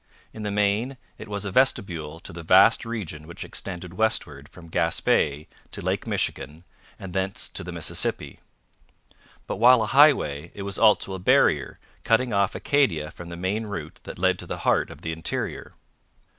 [0.33, 4.67] In the main it was a vestibule to the vast region which extended westward from
[4.67, 6.63] Gaspe to Lake Michigan
[6.97, 8.39] and thence to the Mississippi.
[9.45, 13.67] But while a highway it was also a barrier, cutting off Acadia from the main
[13.67, 15.75] route that led to the heart of the interior.